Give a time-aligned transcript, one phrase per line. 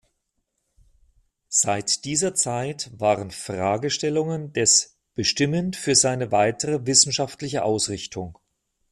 [1.49, 8.39] Seit dieser Zeit waren Fragestellungen des bestimmend für seine weitere wissenschaftliche Ausrichtung.